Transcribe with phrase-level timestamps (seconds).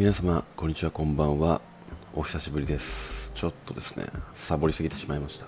[0.00, 1.60] 皆様こんにちはこんばんは。
[2.14, 3.32] お久しぶりです。
[3.34, 5.44] ちょっとですねサボりすぎてしまいました。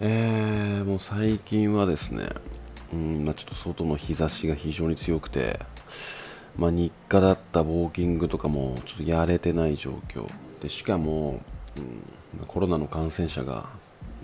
[0.00, 2.30] えー、もう最近はですね
[2.92, 5.60] うんまあ、ちょっと外の日差しが非常に強くて
[6.56, 10.28] まあ、日課だったウォーキングとかもちょっとやれてない状況。
[10.60, 11.40] でしかも、
[11.76, 11.80] う
[12.42, 13.66] ん、コロナの感染者が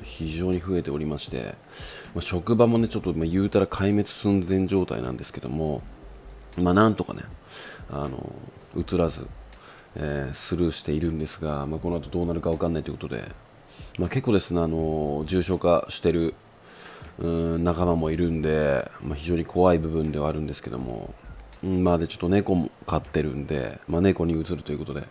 [0.02, 1.55] 非常に増えておりまして、
[2.16, 5.83] まあ、職場もねちょっと、ま、言うたら壊滅寸前状態なんですけども
[6.56, 7.23] まあなんとかね
[7.88, 8.33] あの
[8.77, 9.27] 映らず、
[9.96, 13.30] えー、スルーしているんですが、まあ、この後どうなるか分かんないということで、
[13.98, 16.34] まあ、結構ですね、あの重症化してる
[17.19, 17.27] う
[17.59, 21.14] ん仲間もいるんで、まあ、非常に怖い部分ではあるんですけども、
[21.62, 25.02] うんまあ、でちょっと猫も飼ってるんで、まあ、猫に移るということで、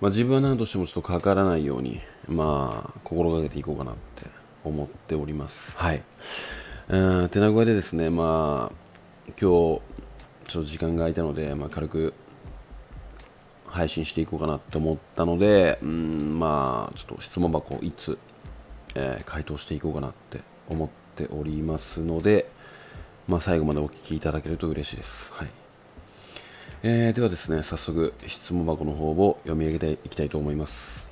[0.00, 4.26] まあ、自分は何としてもちょっとかからないように、まあ、心がけていこうかなって
[4.64, 5.76] 思っております。
[5.76, 6.02] はい。
[6.88, 8.76] うん、手な具合でですね、まあ、
[9.26, 12.14] 今日、ちょっと時間が空いたので、まあ、軽く
[13.78, 18.18] 配信していこうかなと思ったので、うん、まあ、ちょっと質問箱いつ、
[18.96, 22.50] えー、回答していこうかなって思っておりますので、
[23.28, 25.32] まあ、最後までお聞きいただけると嬉しいです。
[25.32, 25.48] はい。
[26.82, 31.08] えー、ではですね、早速質問箱の方を読み上げていきたいと思います。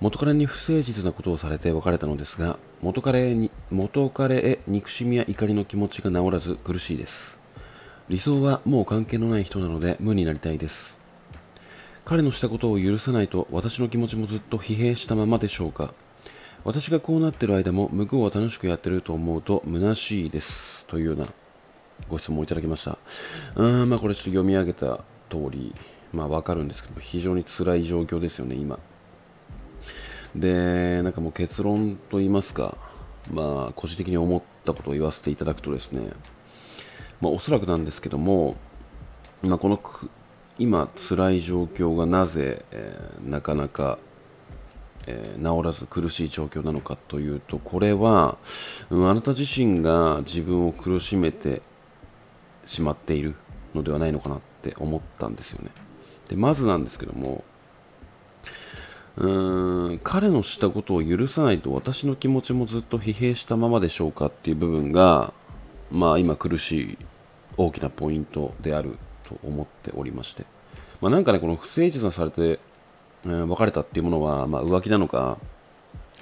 [0.00, 7.39] 元彼に不誠実なことをされて別れたのですが、元彼に元彼へ憎しみや怒りの気持ちが治らず苦しいです。
[8.10, 10.98] 理想はもう関係のない人なので無になりたいです。
[12.04, 15.94] 彼のしたことを許さないと私の気持ちもずっと疲弊したままでしょうか。
[16.64, 20.86] 私がこうなってる間も向こうは楽しくやってると思うと虚しいです。
[20.86, 21.26] というような
[22.08, 22.98] ご質問をいただきました。
[23.54, 25.72] うーんまあこれちょっと読み上げた通り
[26.12, 28.80] まあわかるんですけど非常に辛い状況ですよね今。
[30.34, 32.76] でなんかもう結論と言いますか
[33.32, 36.10] まあ個人的に思ったことを言わせていただくとですね
[37.20, 38.56] まあ、おそらくなんですけども、
[39.42, 39.80] まあ、この
[40.58, 43.98] 今辛い状況がなぜ、えー、なかなか、
[45.06, 48.36] えー、治らず苦しい状況なのかというとこれは、
[48.90, 51.62] うん、あなた自身が自分を苦しめて
[52.66, 53.34] しまっている
[53.74, 55.70] のではないのかなって思ったんですよね。
[56.28, 57.44] でまずなんですけども
[59.16, 65.32] うーん彼のしたことを許さないと私の気持ちもずっと疲弊したままでしょうかっていう部分が
[65.90, 66.98] まあ今苦しい
[67.56, 70.44] 大きなポイントであると思っておりまして、
[71.00, 72.58] まあ、なんかね、この不誠実なされて、
[73.24, 75.38] えー、別れたっていうものは、まあ、浮気なのか、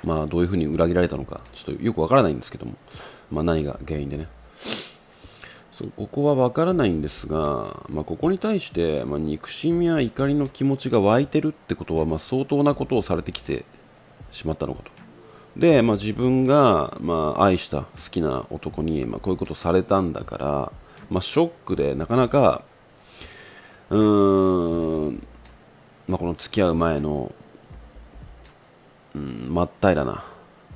[0.04, 2.74] まあ、どういうふうに裏切られたのか、ちょっとよくわからないんですけども、
[3.30, 4.28] まあ、何が原因でね。
[5.72, 13.64] そうここはわからないんですが、まあ、ここに対して、まあ、憎しみや怒りの気持ちが湧いてるってことは、まあ、相当なことをされてきて
[14.32, 14.97] しまったのかと。
[15.56, 20.72] で、まあ、自分が、まあ、愛した好きな男に、まあ、こういうことされたんだから、
[21.10, 22.62] まあ、ショックでなかなか
[23.90, 25.26] うーん、
[26.06, 27.32] まあ、この付き合う前の、
[29.14, 30.24] うん、真っ平らな、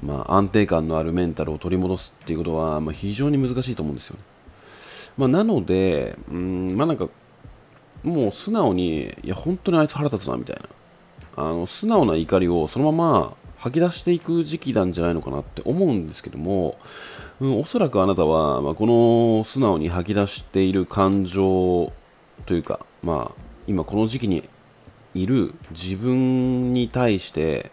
[0.02, 4.22] まあ、安定感のあるメンタルを取り戻すっていうことは、まあ、非常に難しいと思うんですよね、
[5.16, 7.08] まあ、なのでうんまあなんか
[8.02, 10.62] もう素直にいや本当にあいつ腹立つなみたいな。
[11.34, 16.76] あの素直な怒りをそのまま吐き出していく時期なんじゃないのかなって思うんですけども、
[17.40, 21.92] うん、おそらくあなたは、まあ、この素直に吐き出している感情
[22.44, 24.48] というか、まあ、今この時期に
[25.14, 27.70] いる自分に対して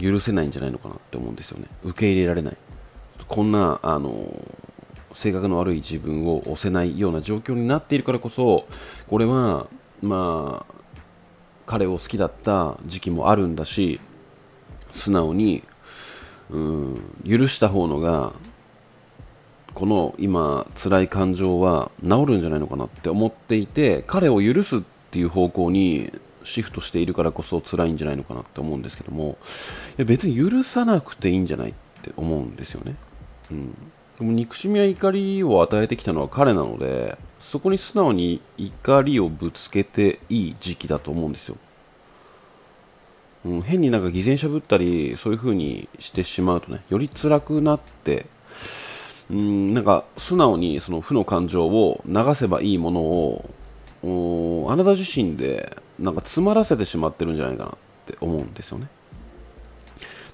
[0.00, 1.68] 許せないんじゃないのかなって思うんですよね。
[1.84, 2.56] 受け入れられない。
[3.28, 4.34] こんなあの
[5.14, 8.66] 性格の悪い自分を押せないような状況になっているからこそ
[9.08, 9.68] これは
[10.02, 10.83] まあ
[11.66, 14.00] 彼を好きだった時期もあるんだし
[14.92, 15.62] 素直に
[16.50, 18.34] うん許した方のが
[19.74, 24.80] この今辛い感情は治るんじゃないのかなって思っていて彼を許すっ
[25.10, 26.12] ていう方向に
[26.44, 29.38] シフトしているからこそ辛いんじゃないのかなって思うんですけども
[29.98, 32.94] いや別に許さなくていいんじゃないって思うんですよね、
[33.50, 33.72] うん、
[34.18, 41.56] でも憎しみや怒りを与えてきたのは彼なのでそこに素直に怒りをぶつけていい時期だと思うんですよ。
[43.44, 48.24] うん、変になんか偽善しゃぶったりそういう風にしてしまうとねより辛くなって
[49.30, 57.76] うんなんか素直にその負の感情を流せばいいものをあなた自身でなんか詰まらせてしまってるんじゃないかなっ
[58.06, 58.88] て思うんですよね。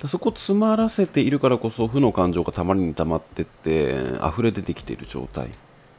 [0.06, 3.96] そこ詰まらせているからこそ負の感情がたまりにたまってって
[4.26, 5.50] 溢れ出てきている状態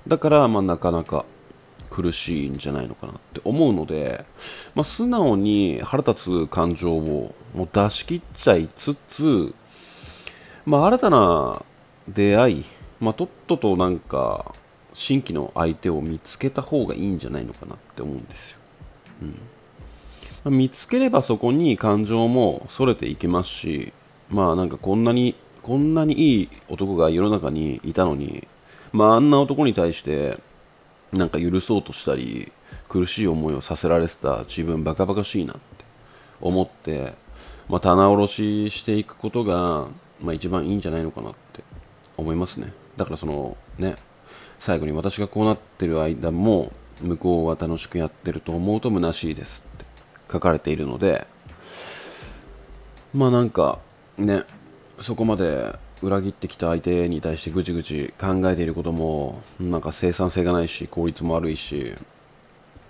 [0.08, 1.26] だからまあなかなか
[1.90, 4.26] 苦しいんじゃないのかなって思うので、
[4.74, 9.54] まあ、素直に腹立つ感情をもう出し切っちゃいつつ、
[10.66, 11.64] まあ、新たな
[12.08, 12.66] 出会い、
[13.00, 14.56] まあ、とっととなんか
[14.94, 18.58] 新規の相手を見つけた方がいいんじゃないのかなって思うんですよ。
[20.46, 23.94] うん、見つければそこに感情もそれていきますし、
[24.30, 28.48] まあなんかこんなに、こんなにいい男が世の中にいたのに、
[28.92, 30.40] まああんな男に対して
[31.12, 32.52] なんか許そうとしたり、
[32.88, 35.62] 苦しい思いをさせられてた自分バカバカしいなって
[36.42, 37.14] 思って、
[37.70, 39.88] まあ、棚卸ししていくことが、
[40.20, 41.64] まあ、一番いいんじゃないのかなって
[42.18, 42.74] 思いますね。
[42.98, 43.96] だからそのね、
[44.60, 46.72] 最後に私がこうなってる間も
[47.02, 49.86] 向こうは楽しくやってると思うと虚しいですって
[50.32, 51.28] 書かれているので、
[53.14, 53.80] まあなんか
[54.18, 54.44] ね、
[55.00, 61.94] そこまで裏切ってきた相手に対してぐちぐち考えていることもなんか生産性がないし効率も悪いし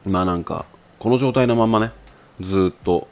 [0.05, 0.65] まあなんか
[0.99, 1.91] この状態のまんまね
[2.39, 3.07] ずっと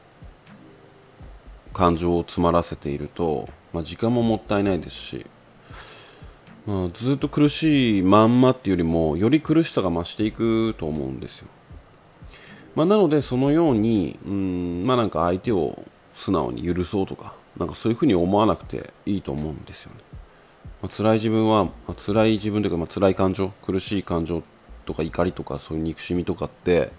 [1.74, 5.26] 感情を詰まらせていると、まあ、時間ももったいないですし、
[6.66, 11.48] まあ、ずっと苦しいまんまっていうよりもより苦しさが増していくと思うんですよ、
[12.76, 19.98] まあ、なのでそのようにうんまあなんか相手を素直に許そうとかなんかそういうふうに思わなくていいと思うんですよね、
[20.82, 24.42] まあ、辛い自分は、まあ、辛い自分というか、まあ、辛い感情苦しい感情
[24.86, 26.92] とか怒りとかそういう憎しみとかって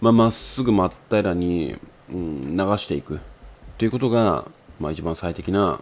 [0.00, 1.76] まあ、っすぐ真っ平らに、
[2.10, 3.20] うん、流していく。
[3.78, 4.44] ということが、
[4.78, 5.80] まあ、一番最適な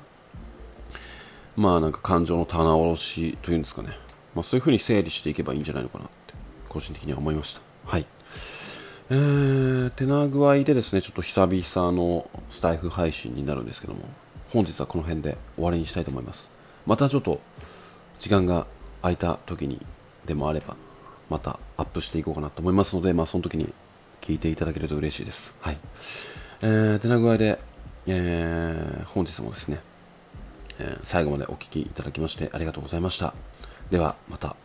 [1.56, 3.88] まあなんか感情の棚卸しというんですかね、
[4.34, 6.34] まあ、そういうふうに整理していけばいいんじゃないのかなって
[6.68, 7.60] 個人的には思いました。
[7.84, 8.06] はい。
[9.10, 14.00] えー、てな具合でですねちょっと久々のスタイフ配信になるんですけども
[14.50, 16.48] 本日はこの辺で終わりにしたいと思います
[16.86, 17.40] またちょっと
[18.20, 18.66] 時間が
[19.02, 19.84] 空いた時に
[20.26, 20.76] でもあれば
[21.30, 23.72] またアップしていこうかなと思いますので、まあ、その時に
[24.20, 25.54] 聞いていただけると嬉しいです。
[25.60, 25.78] はい。
[26.60, 27.58] えー、てな具合で、
[28.06, 29.80] えー、本日もですね、
[30.78, 33.32] えー、最後までお聴きいただきましてありがとうございました。
[33.90, 34.56] では、また。